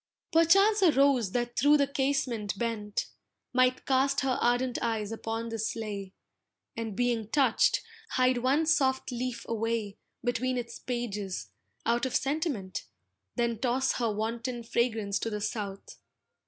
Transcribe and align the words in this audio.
Perchance 0.31 0.81
a 0.81 0.91
rose 0.91 1.31
that 1.33 1.55
through 1.55 1.77
the 1.77 1.85
casement 1.85 2.57
bent, 2.57 3.05
Might 3.53 3.85
cast 3.85 4.21
her 4.21 4.39
ardent 4.41 4.79
eyes 4.81 5.11
upon 5.11 5.49
this 5.49 5.75
lay, 5.75 6.11
And 6.75 6.95
being 6.95 7.27
touched, 7.29 7.83
hide 8.13 8.39
one 8.39 8.65
soft 8.65 9.11
leaf 9.11 9.45
away 9.47 9.99
Between 10.23 10.57
its 10.57 10.79
pages, 10.79 11.51
out 11.85 12.07
of 12.07 12.15
sentiment, 12.15 12.85
Then 13.35 13.59
toss 13.59 13.91
her 13.99 14.11
wanton 14.11 14.63
fragrance 14.63 15.19
to 15.19 15.29
the 15.29 15.39
South. 15.39 15.97